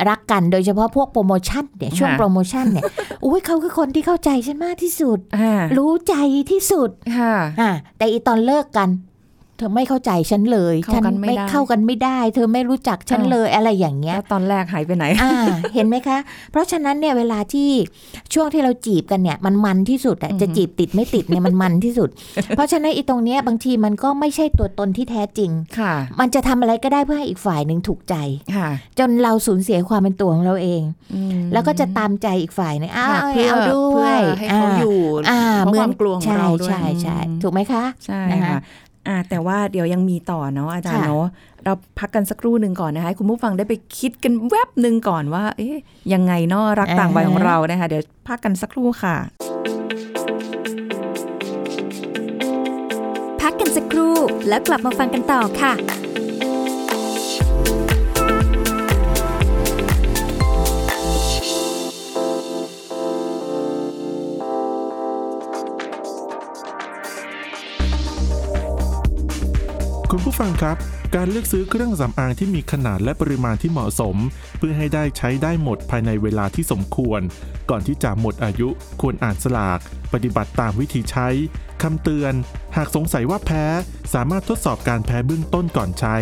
[0.09, 2.85] รักกันโดยเฉพาะพวกโปรโมชั่นเนี่ยช่วงค่ะโปรโมชั่นเนี่ย
[3.25, 6.15] อุ้ยเขาคือคนที่เข้าใจฉันมากที่สุดอ่ารู้ใจ
[6.51, 8.89] ที่สุดค่ะอ่าแต่อีตอนเลิกกัน
[9.59, 15.33] เธอไม่เข้าใจฉันเลยเข้าฉักันไม่ได้เข้ากันไม่ได้ เธอไม่รู้จักฉันอ่าเลยอะไรอย่างเงี้ยแล้วตอนแรกหายไปไหนอ่า
[15.75, 16.19] เห็นไหมคะ
[16.51, 17.71] เพราะฉะนั้นเนี่ยเวลาที่
[18.35, 22.09] ช่วงที่เราจีบกันเนี่ยมันมันที่สุดอะอือฮึจะจีบติดไม่ติดเนี่ยมันมันที่สุด
[22.57, 28.15] เพราะฉะนั้นอีตรงเนี้ยบางทีมันก็ไม่ใช่ตัวตนที่แท้จริงค่ะ มันจะทำอะไรก็ได้เพื่อให้อีกฝ่ายหนึ่งถูกใจ
[28.57, 30.83] ค่ะจนเราสูญเสียความเป็นตัวของเราเอง
[31.15, 34.99] อืมแล้วก็จะตามใจอีกฝ่ายหนึงอ้าวค่ะเอาเพื่อเอาด้วเพื่อยให้เขาอยู่
[35.31, 38.59] อ่าเพราะเหมืคอนวามกลัวของใช่เราด้วยใช่ใช่อืมถูกไหมคะใช่นะคะค่ะ
[39.09, 41.25] อ่าแต่ว่าเดี๋ยวยังมีต่อเนาะอาจารย์ค่ะเนาะ
[41.65, 45.79] เราพักกันสักครู่หนึ่งก่อนนะคะให้คุณผู้ฟังได้ไปคิดกันแวบหนึ่งก่อนว่า เอ๊ย
[46.13, 49.17] ยังไงเนาะรักต่างวัยของเรานะคะเดี๋ยวพักกันสักครู่ค่ะ
[53.41, 54.15] พักกันสักครู่
[54.49, 55.73] แล้วกลับมาฟังกันต่อค่ะ
[70.19, 70.77] คุณผู้ฟังครับ
[71.17, 74.17] การเลือกซื้อเครื่องสำอางที่มีขนาดและปริมาณที่เหมาะสม
[74.59, 77.21] เพื่อให้ได้ใช้ได้หมดภายในเวลาที่สมควร
[77.71, 78.69] ก่อนที่จะหมดอายุ
[79.01, 79.79] ควรอ่านสลาก
[80.13, 81.29] ปฏิบัติตามวิธีใช้
[81.83, 82.35] คำเตือน
[82.77, 83.65] หากสงสัยว่าแพ้
[84.15, 86.17] สามารถทดสอบการแพ้เบื้องต้นก่อนใช้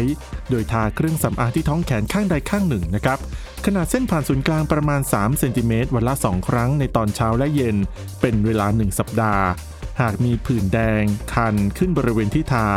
[0.51, 3.19] โดยทาเครื่องสำอางที่ท้องแขนข้างใดข้างหนึ่งนะครับ
[3.67, 7.77] ขนาดเส้นผ่านศูนย์กลางประมาณ3เซนติเมตรวันละ 2 ครั้งในตอนเช้าและเย็น
[8.21, 9.45] เป็นเวลา 1 สัปดาห์
[10.01, 11.03] หากมีผื่นแดง
[11.35, 12.69] คันขึ้นบริเวณที่ทา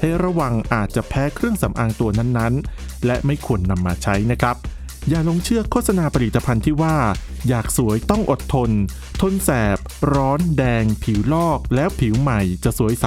[0.00, 4.56] ให้ระวังอาจจะแพ้เครื่องสำอางตัวนั้นๆ และไม่ควรนำมาใช้นะครับ
[5.08, 6.96] อย่าลงเชื่อโฆษณาผลิตภัณฑ์ที่ว่า
[7.48, 8.70] อยากสวยต้องอดทน
[9.20, 9.78] ทนแสบ
[10.14, 13.06] ร้อน แดง ผิวลอก แล้วผิวใหม่จะสวยใส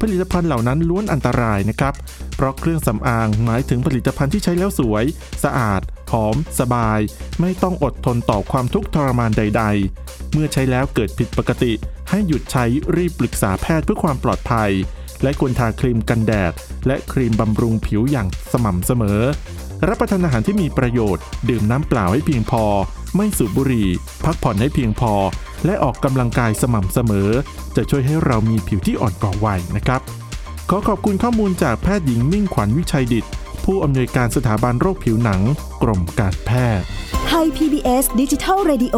[0.00, 1.94] ผลิตภัณฑ์เหล่านั้นล้วนอันตรายนะครับ
[2.36, 5.04] เพราะเครื่องสำอางหมายถึงผลิตภัณฑ์ที่ใช้แล้วสวย
[5.44, 5.80] สะอาด
[6.12, 7.00] หอม สบาย
[7.40, 9.64] ไม่ต้องอดทนต่อความทุกข์ทรมานใด
[9.98, 11.72] ๆ เมื่อใช้แล้วเกิดผิดปกติ
[12.10, 12.64] ให้หยุดใช้
[12.96, 14.70] รีบปรึกษาแพทย์เพื่อความปลอดภัย
[15.22, 16.52] และควรทาครีมกันแดด
[16.86, 19.20] และครีมบำรุงผิวอย่างสม่ำเสมอ
[19.88, 22.64] รับประทานอาหารที่มีประโยชน์ ดื่มน้ำเปล่าให้เพียงพอ
[23.16, 23.88] ไม่สูบบุหรี่
[24.24, 25.12] พักผ่อนให้เพียงพอ
[25.66, 27.30] และออกกำลังกายสม่ำเสมอ
[27.76, 30.00] จะช่วยให้เรามีผิวที่อ่อนกว่าวัยนะครับ
[30.70, 33.24] ขอขอบคุณข้อมูลจากแพทย์หญิงมิ่งขวัญวิชัยดิต
[33.64, 35.42] ผู้อำนวยการสถาบันโรคผิวหนัง
[35.82, 36.86] กรมการแพทย์
[37.26, 38.96] ไทย PBS ดิจิทัล Radio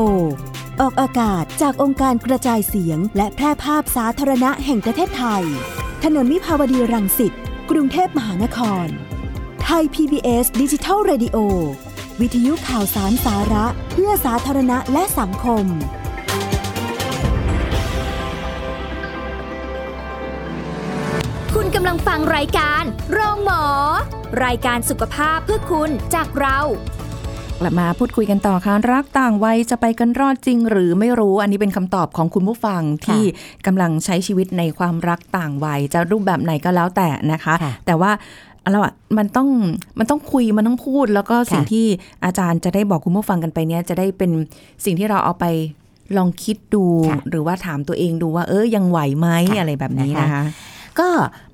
[0.80, 5.44] ออกอากาศจากองค์การกระจายเสียง และแพร่ภาพสาธารณะแห่งประเทศไทย
[6.04, 7.32] ถนนมิภาวดีรังสิต
[7.70, 8.86] กรุงเทพมหานคร
[9.64, 11.38] ไทย PBS ดิจิทัล Radio
[12.20, 15.66] วิทยุข่าวสารสาระ เพื่อสาธารณะและสังคม
[21.80, 23.62] กำลังฟังรายการโรงหมอ
[24.44, 26.58] รายการสุขภาพเพื่อคุณจากเรา
[27.60, 33.22] กลับมาพูดคุยกันต่อค่ะรักต่างวัยจะไปกันรอดจริงหรือไม่รู้อันนี้เป็นคำตอบของคุณผู้ฟังที่
[33.66, 38.10] กำลังใช้ชีวิตในความรักต่างวัยจะรูปแบบไหนก็แล้วแต่นะคะค่ะแต่ว่า
[38.70, 39.48] เราอะมันต้อง
[39.98, 41.86] มันต้องคุยมันต้องพูด แล้วก็สิ่งค่ะที่
[42.24, 44.30] อาจารย์จะได้บอกคุณผู้ฟังกันไปเนี้ยจะได้เป็น
[44.84, 45.46] สิ่งที่เราเอาไป
[46.16, 51.08] ลองคิดดูค่ะหรือว่าถามตัวเองดูว่า เออยังไหวไหมค่ะอะไรแบบนี้นะคะนะคะ ก็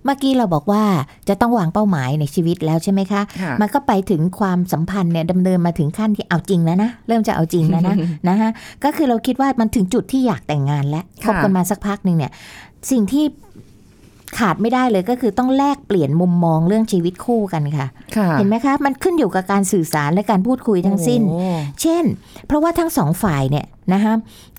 [0.04, 0.82] เมื่อกี้เราบอกว่า
[1.28, 7.96] จะต้องวางเป้าหมายในชีวิตแล้วใช่ไหมคะค่ะมันก็ไปถึงความสัมพันธ์เนี่ยดำเนินมาถึงขั้นที่เอาจริงแล้วนะ เริ่มจะเอาจริงแล้วนะ
[8.28, 8.50] นะฮะ
[8.84, 12.32] ก็คือเราคิดว่ามันถึงจุดที่อยากแต่งงานแล้วคค่ะบกันมาสักพักหนึ่งเนี่ย
[12.90, 13.24] สิ่งที่
[14.38, 21.48] ขาดไม่ได้เลยก็คือต้องแลกเปลี่ยนมุมมองเรื่องชีวิตคู่กันค่ะค่ะเห็นไหมคะ มันขึ้นอยู่กับการสื่อสารและการพูดคุยทั้งสิ้นโอ้
[21.82, 22.04] เช่น
[22.46, 24.12] เพราะว่าทั้งสองฝ่ายเนี่ย นะคะ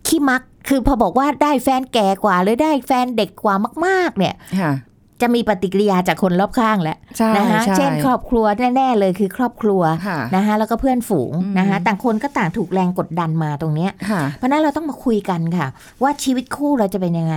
[0.08, 4.74] ขี้มักคือพอบอกว่าได้แฟนแก่กว่า หรือได้แฟนเด็กกว่ามาก ๆ เนี่ยค่ะ
[5.22, 15.68] จะมีปฏิกิริยาจากคนรอบข้างแล้วใช่นะคะใช่เช่นครอบครัวแน่ๆเลยคือครอบครัวค่ะนะคะแล้วก็เพื่อนฝูงอืมนะคะต่างคนก็ต่างถูกแรงกดดันมาตรงเนี้ยค่ะเพราะฉะนั้นเราต้องมาคุยกันค่ะ
[16.04, 17.36] ว่าชีวิตคู่เราจะเป็นยังไง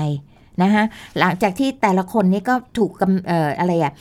[0.62, 0.82] นะคะ
[1.18, 3.92] หลังจากที่แต่ละคนนี้ก็ถูกกำเอ่ออะไรอะ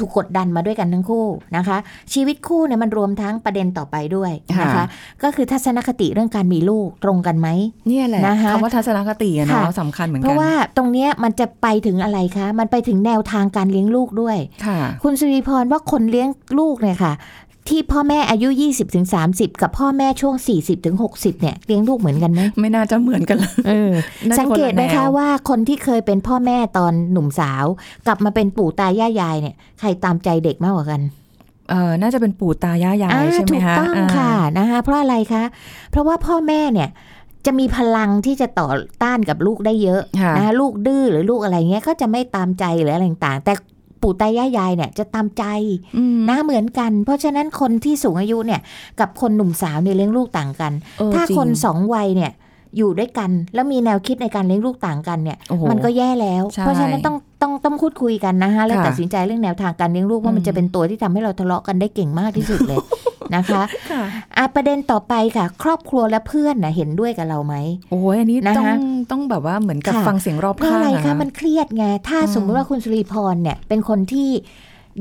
[0.00, 1.78] ถูกกดดันมาด้วยกันทั้งคู่นะคะ
[2.12, 4.86] ชีวิตคู่เนี่ยมันรวมทั้งประเด็นต่อไปด้วยนะคะค่ะ
[5.22, 7.48] ก็คือทัศนคติเรื่องการมีลูกตรงกันไหม
[7.88, 17.12] เนี่ยแหละนะคะคำว่าทัศนคติอะค่ะเนาะสำคัญเหมือนเพกันราะว่าตรงเนี้ยมันจะไปถึงอะไรคะ มันไปถึงแนวทางการเลี้ยงลูกด้วยค่ะคุณสุริพรว่าคนเลี้ยงลูกเนี่ยค่ะ
[17.68, 23.92] ที่พ่อแม่อายุ 20ถึง30 กับพ่อแม่ช่วง 40ถึง60 เนี่ยเลี้ยงลูกเหมือนกันไหมไม่น่าจะเหมือนกันเลยเออ
[24.28, 27.64] น่าจะสังเกตไหมคนละแนคะวว่าคนที่เคยเป็นพ่อแม่ตอนหนุ่มสาว
[28.06, 31.00] กลับมาเป็นปู่ตายายยายเนี่ยใครตามใจเด็กมากกว่ากัน
[31.70, 35.44] เออน่าจะเป็นปู่ตายายายอ่าใช่ไหมถูกคะต้องาค่ะนะคะเพราะอะไรคะ
[35.90, 36.88] เพราะว่าพ่อแม่เนี่ย
[37.46, 38.68] จะมีพลังที่จะต่อ
[39.02, 43.52] ต้านกับลูกได้เยอะค่ะนะคะลูกดื้อหรือลูกอะไรเงี้ยก็จะไม่ตามใจหรืออะไรต่างๆแต่
[44.02, 45.44] ปู่ตายายยายเนี่ยจะตามใจ
[45.96, 48.60] อืมนะเหมือนกัน เพราะฉะนั้นคนที่สูงอายุเนี่ย
[49.00, 52.32] กับคนหนุ่มสาวเนี่ยเลี้ยงลูกต่างกันเออถ้าจริงคนสองวัยเนี่ย
[52.76, 62.78] อยู่ด้วยกัน แล้วมีแนวคิดในการเลี้ยงลูกต่างกันเนี่ยโอ้โหมันก็แย่แล้วใช่เพราะฉะนั้นต้องต้องต้องพูดคุยกันนะคะแล้วค่ะตัดสินใจเรื่องแนวทางการเลี้ยงลูกว่ามันอืมจะเป็นตัวที่ทำให้เราทะเลาะกันได้เก่งมากที่สุดเลย
[63.36, 64.02] นะคะค่ะ
[64.36, 67.54] อะประเด็นต่อไปค่ะ ครอบครัวและเพื่อนนะเห็นด้วยกับเราไหม
[67.90, 68.68] โอ้ยอันนี้นะคะต้อง
[69.10, 74.28] ต้องแบบว่าเหมือนกับค่ะฟังเสียงรอบเพราะข้างอะไรอะคะมันเครียดไงถ้าอืมสมมติว่าคุณสุริพรเนี่ยเป็นคนที่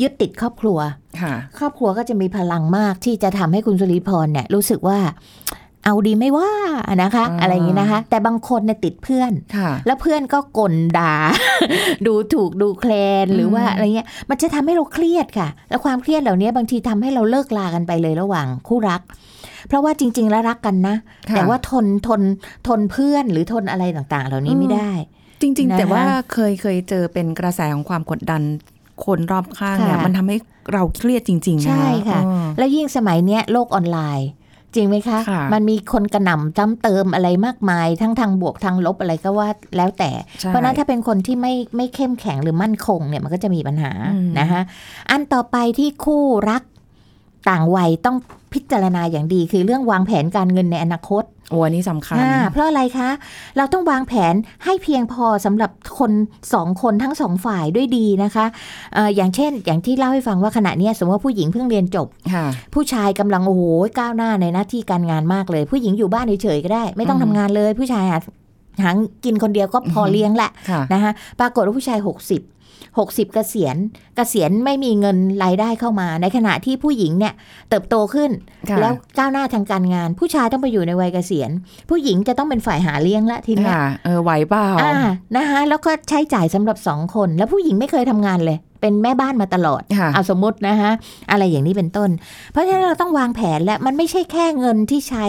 [0.01, 0.77] ยึดติดครอบครัว
[1.21, 4.99] ค่ะครอบครัวก็จะมีพลังมากที่จะทำให้คุณสุริพรเนี่ยรู้สึกว่า
[5.87, 6.51] เอาดีไม่ว่า
[7.03, 11.13] นะคะอ่าอะไรอย่างนี้นะคะ แต่บางคนเนี่ยติดเพื่อนค่ะแล้วเพื่อนก็กลด่า
[12.07, 12.91] ดูถูกดูแคล
[13.23, 19.01] นหรือว่าอืมอะไรเงี้ยมันจะทำให้เราเครียดค่ะ แล้วความเครียดเหล่านี้บางทีทำให้เราเลิกลากันไปเลยระหว่างคู่รัก
[19.67, 20.95] เพราะว่าจริง ๆ แล้วรักกันนะ
[21.29, 22.21] ค่ะแต่ว่าทนทน
[22.67, 24.91] ทนเพื่อนหรือทนอะไรต่างๆ เหล่านี้ไม่ได้
[25.41, 28.41] จริง ๆ แต่นะคะว่าเคยเคยเจอเป็นกระแสของความกดดัน
[29.05, 30.37] คนรอบข้างเนี่ยค่ะมันทำให้
[30.73, 34.29] เราเครียดจริงๆนะใช่ค่ะเออแล้วยิ่งสมัยเนี้ยโลกออนไลน์
[34.75, 44.61] จริงไหมคะค่ะมันมีคนกระหน่ำจ้ำเติมอะไรมากมาย ทั้งทางบวกทางลบอะไรก็ว่าแล้วแต่ใช่เพราะฉะนั้นถ้าเป็นคนที่ไม่ไม่เข้มแข็งหรือมั่นคงเนี่ยมันก็จะมีปัญหาอืมนะคะ
[45.09, 46.63] อันต่อไปที่คู่รัก
[47.49, 48.17] ต่างวัยต้อง
[48.53, 53.09] พิจารณาอย่างดีคือเรื่องวางแผนการเงินในอนาคต โอ้อันนี้สำคัญอ่าเพราะอะไรคะ
[53.57, 56.11] เราต้องวางแผนให้เพียงพอสำหรับคน
[56.53, 58.45] สองคนทั้งสองฝ่ายด้วยดีนะคะ
[58.93, 63.63] เอ่ออย่างเช่น อย่างที่เล่าให้ฟังว่าขณะเนี้ยสมมติว่าผู้หญิงเพิ่งเรียนจบค่ะผู้ชายกำลังโอ้โห
[63.99, 68.19] ก้าวหน้าในหน้าที่การงานมากเลย ผู้หญิงอยู่บ้านเฉยๆก็ได้ ไม่ต้องอืทำมงานเลย ผู้ชายหา
[68.83, 68.91] หา
[69.25, 71.99] กินคนเดียวก็พออือหือเลี้ยงแหละค่ะนะคะปรากฏว่าผู้ชาย
[72.31, 72.56] 60
[72.95, 73.75] 60 เกษียณ
[74.15, 77.33] เกษียณไม่มีเงินรายได้เข้ามา ในขณะที่ผู้หญิงเนี่ย
[77.69, 78.31] เติบโตขึ้น
[78.69, 81.49] ค่ะแล้วก้าวหน้าทางการงาน ผู้ชายต้องไปอยู่ในวัยเกษียณ
[81.89, 84.95] ผู้หญิงจะต้องเป็นฝ่ายหาเลี้ยงละทีเนี้ยค่ะเออไหวเปล่าอ่า
[85.37, 90.91] นะคะแล้วก็ใช้จ่ายสำหรับสองคน แล้วผู้หญิงไม่เคยทำงานเลยเป็นแม่บ้านมาตลอดค่ะเอาสมมตินะคะ
[91.31, 92.09] อะไรอย่างนี้เป็นต้น
[92.51, 95.25] เพราะฉะนั้นเราต้องวางแผนและมันไม่ใช่แค่เงินที่ใช้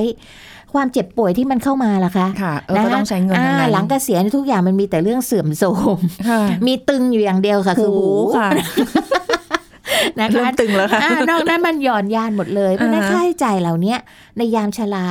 [0.74, 8.48] ความเจ็บป่วยที่มันเข้ามาล่ะคะค่ะเออก็นะคะต้องใช้เงินทั้งอ่านั้นหลังเกษียณทุกอย่างมันมีแต่เรื่องเสื่อมโทรมค่ะมีตึงอยู่อย่างเดียวค่ะ คือหูค่ะ
[10.18, 13.94] นะเริ่คะมตึงแล้วค่ะอ่านอกนั้นมันหย่อนยานหมดเลยเพราะฉะนั้นอ่าฮะค่าใช้จ่ายเหล่านี้
[14.38, 15.06] ในยามชรา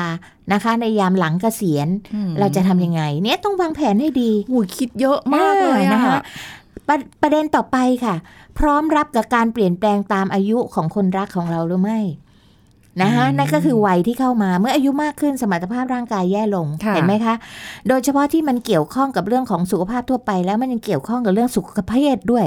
[0.53, 6.17] นะคะ ในยามหลังเกษียณอืมเราจะทำยังไง เนี่ยต้องวางแผนให้ดีโอ้ยคิดเยอะมากเลยอ่าอะนะคะ
[6.87, 8.15] ประประเด็นต่อไปค่ะ
[8.59, 11.99] พร้อมรับกับการเปลี่ยนแปลงตามอายุของคนรักของเราหรือไม่
[13.01, 17.35] นะคะนั่นก็คือวัยที่เข้ามาเมื่ออายุมากขึ้นสมรรถภาพร่างกายแย่ลงค่ะเห็นไหมคะ
[17.87, 22.45] โดยเฉพาะที่มันเกี่ยวข้องกับเรื่องของสุขภาพทั่วไป แล้วมันยังเกี่ยวข้องกับเรื่องสุขภาพด้วย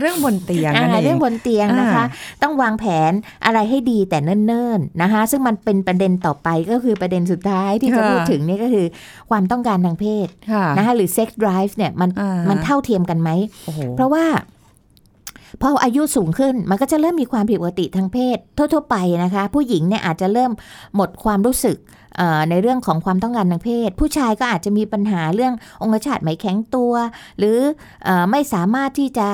[0.00, 3.12] เรื่องบนเตียงอ่านั่นเอเรื่องงบนเตียงนะคะอ่ต้องวางแผน
[3.44, 8.86] อะไรให้ดีแต่เนิ่นๆนะคะ ซึ่งมันเป็นประเด็นต่อไปก็คือประเด็นสุดท้ายที่จะค่ะพูดถึงเนี่ยก็คือ
[9.30, 13.30] ความต้องการทางเพศค่ะนะคะหรือ sex drive เนี่ยมันอ่ามันเท่าเทียมกันไหม
[13.66, 14.24] โอ้โหเพราะว่า
[15.62, 20.52] พออายุสูงขึ้นมันก็จะเริ่มมีความผิดปกติทางเพศ ทั่วๆไปนะคะ ผู้หญิงเนี่ยอาจจะเริ่ม
[20.96, 21.76] หมดความรู้สึก
[22.50, 26.92] ในเรื่องของความต้องการทางเพศ ผู้ชายก็อาจจะมีปัญหาเรื่ององคชาตไม่แข็งตัว
[27.38, 27.58] หรือ
[28.06, 29.28] อไม่สามารถที่จะ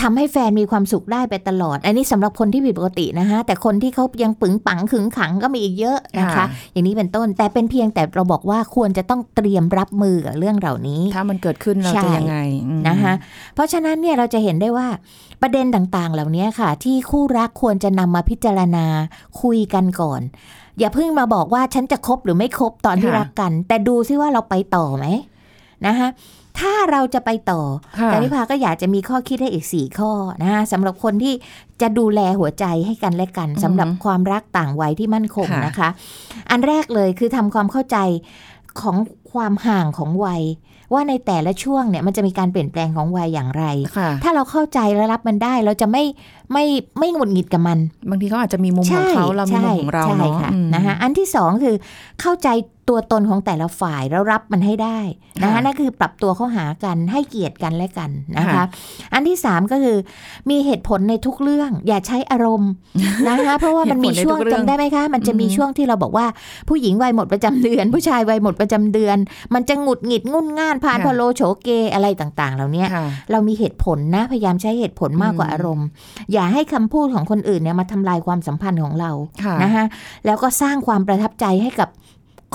[0.00, 12.36] ทำให้แฟนมีความสุขได้ไปตลอด อันนี้สำหรับคนที่ผิดปกตินะคะแต่คนที่เขายังปึงปังขึงขังก็มีอีกเยอะนะคะค่ะอย่างนี้เป็นต้นแต่เป็นเพียงแต่เราบอกว่าควรจะต้องเตรียมรับมือกับเรื่องเหล่านี้ ถ้ามันเกิดขึ้นเราใช่จะยังไง
[12.68, 13.12] อืมนะคะ
[13.54, 14.88] เพราะฉะนั้นเนี่ยเราจะเห็นได้ว่า
[15.42, 18.86] ประเด็นต่างๆ เหล่านี้ค่ะ ที่คู่รักควรจะนำมาพิจารณา
[19.42, 20.20] คุยกันก่อน
[20.78, 25.06] อย่าเพิ่งมาบอกว่าฉันจะคบหรือไม่คบตอนที่ค่ะรักกัน แต่ดูซิว่าเราไปต่อไหม
[25.86, 26.08] นะคะ
[26.60, 27.62] ถ้าเราจะไปต่อ
[27.98, 30.10] ค่ะแต่นิพาก็อยากจะมีข้อคิดให้อีกสี่ข้อ
[30.42, 31.34] นะคะสำหรับคนที่
[31.80, 35.88] จะดูแลหัวใจให้กันและกันสำหรับความรักต่างวัยที่มั่นคงค่ะนะคะ
[36.50, 37.98] อันแรกเลยคือทำความเข้าใจ
[38.80, 38.96] ของ
[39.32, 40.42] ความห่างของวัย
[40.92, 43.64] ว่าในแต่ละช่วงเนี่ยมันจะมีการเปลี่ยนแปลงของวัยอย่างไร
[43.96, 46.02] ค่ะถ้าเราเข้าใจและรับมันได้เราจะไม่
[46.52, 46.64] ไม่
[46.98, 47.78] ไม่หงุดหงิดกับมัน
[48.10, 51.74] บางทีเขาอาจจะมีมุมของเขาเรามีมุมของเราใช่เนาะค่ะอืมนะคะอันที่สองคือ
[52.20, 52.48] เข้าใจ
[52.88, 54.98] ตัวตนของแต่ละฝ่ายแล้วรับมันให้ได้
[55.42, 58.64] นะคะค่ะนั่นคือปรับตัวเข้าหากันให้เกียรติกันและกันนะคะค่ะ
[59.14, 59.96] อันที่สามก็คือ
[60.50, 62.70] มีเหตุผลในทุกเรื่อง อย่าใช้อารมณ์
[63.28, 66.26] นะคะเพราะว่ามันมีเหตุผลในช่วงทุกเรื่องจำได้ไหมคะ มันจะมีอืมช่วงที่เราบอกว่า
[66.68, 69.16] ผู้หญิงวัยหมดประจำเดือน ผู้ชายวัยหมดประจำเดือน
[69.54, 75.86] มันจะหงุดหงิดงุนง่านพานค่ะพะโลโฉเกอะไรต่างๆ เหล่านี้ค่ะเรามีเหตุผลนะพยายามใช้เหตุผลมากกว่าอืมอารมณ์
[76.32, 79.10] อย่าให้คำพูดของคนอื่นเนี่ยมาทำลายความสัมพันธ์ของเรา
[79.44, 79.84] ค่ะนะคะ
[80.26, 81.88] แล้วก็สร้างความประทับใจให้กับ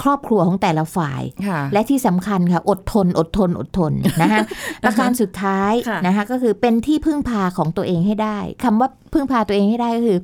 [0.01, 4.39] ครอบครัวของแต่ละฝ่ายค่ะและที่สำคัญค่ะ อดทน อดทน อดทนนะคะ
[4.83, 10.19] ประการสุดท้ายค่ะนะคะก็คือเป็นที่พึ่งพาของตัวเองให้ได้คำว่าพึ่งพาตัวเองให้ได้ก็คือ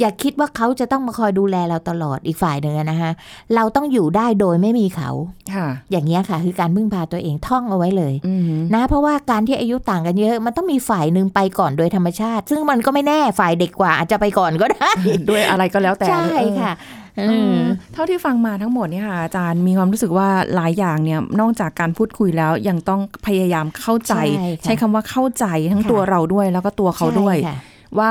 [0.00, 3.10] อย่าคิดว่าเขาจะต้องมาคอยดูแลเราตลอดอีกฝ่ายหนึ่งอะนะคะ
[3.54, 5.10] เราต้องอยู่ได้โดยไม่มีเขา
[5.54, 8.42] ค่ะอย่างเงี้ยค่ะ คือการพึ่งพาตัวเองท่องเอาไว้เลยอืม
[8.74, 14.90] นะ เพราะว่าการที่อายุต่างกันเยอะ มันต้องมีฝ่ายหนึ่งไปก่อนโดยธรรมชาติ ซึ่งมันก็ไม่แน่ฝ่ายเด็กกว่าอาจจะไปก่อนก็ได้
[15.30, 16.72] ด้วยอะไรก็แล้วแต่ใช่เออค่ะ
[17.18, 17.60] เออือม
[17.92, 27.56] เท่าที่ฟังมาทั้งหมดเนี่ยค่ะอาจารย์มีความรู้สึกว่าหลายอย่างเนี่ยนอกจากการพูดคุยแล้วยังต้องพยายามเข้าใจ ใช่ค่ะใช้คำว่าเข้าใจทั้งค่ะตัวเราด้วยแล้วก็ตัวเขาด้วยใช่ค่ะ
[27.98, 28.08] ว่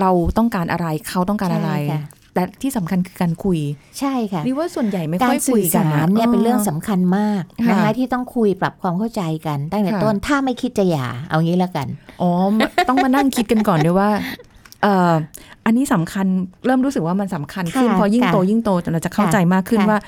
[0.00, 2.02] เราต้องการอะไรเขาต้องการอะไรใช่ค่ะ
[2.34, 3.58] แต่ที่สำคัญคือการคุย
[3.98, 11.86] ใช่ค่ะนี่ว่าส่วนใหญ่ไม่กาค่รอยคุสื่ยอกันสารนะเนี่ยเป็นเรื่องสำคัญมากนะคะค่ะที่ต้องคุยปรับความเข้าใจกันตั้งแต่ค่ะต้นถ้าไม่คิดจะหย่าเอางี้แล้วกัน
[12.20, 12.30] อ๋อ
[12.88, 14.10] ต้องมานั่งคิดกันก่อนด้วยว่า
[14.82, 15.12] เอ่อ
[15.64, 16.26] อันนี้สำคัญ
[16.66, 19.98] เริ่มรู้สึกว่ามันสำคัญขึ้นค่ะพอยิ่งค่ะโตยิ่งโตจนเราจะเข้าใจมากขึ้นค่ะว่า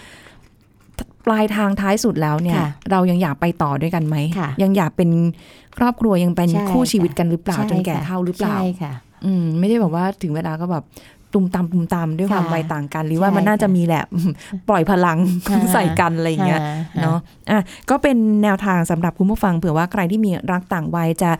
[1.26, 5.10] ปลายทางท้ายสุดแล้วเนี่ยค่ะเรายังอยากไปต่อด้วยกันไหมค่ะยังอยากเป็น
[5.78, 8.92] ครอบครัวยังเป็นใช่คู่ชีวิตกันหรือเปล่าใช่จนแก่ค่ะเฒ่าหรือเปล่าใช่ค่ะ
[9.24, 10.84] อืมไม่ได้แบบว่าถึงเวลาก็แบบ
[11.34, 14.02] ตุมตามตุมตามด้วยความค่ะวัยต่างกัน หรือว่าใช่มันน่าจะค่ะมีแหละ
[14.68, 16.60] ปล่อยพลังค่ะใส่กันอะไรอย่างเงี้ย
[17.02, 17.18] เนาะ
[17.50, 21.30] อะก็เป็นแนวทางสำหรับคุณผู้ฟังเผื่อว่าใครที่มีรักต่างวัยจะ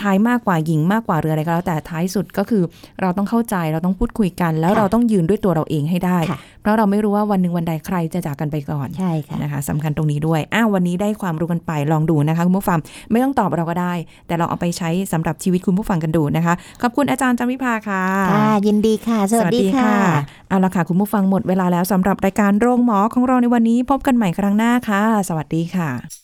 [0.00, 2.62] ชายมากกว่าหญิงมากกว่าหรืออะไรก็แล้วแต่ท้ายสุดก็คือ
[3.00, 12.78] เราต้องเข้าใจเราต้องพูดคุยกัน แล้วค่ะเราต้องยืนด้วยตัวเราเองให้ได้ค่ะเพราะเราไม่รู้ว่าวันหนึ่งวันใดใครจะจากกันไปก่อนใช่ค่ะนะคะสำคัญตรงนี้ด้วยอ้าววันนี้ได้ความรู้กันไปลองดูนะคะคุณผู้ฟัง
[13.10, 13.92] ไม่ต้องตอบเราก็ได้
[14.26, 18.02] แต่ลองเอาไปใช้สำหรับชีวิตคุณผู้ฟังกันดูนะคะขอบคุณอาจารย์จำวิภาค่ะ
[18.34, 19.94] ค่ะยินดีค่ะ สวัสดีค่ะ
[20.48, 26.23] เอาละค่ะคุณผู้ฟังหมดเวลาแล้วสำหรับรายการโรงหมอของเราในวันนี้พบกันใหม่ครั้งหน้าค่ะ สวัสดีค่ะ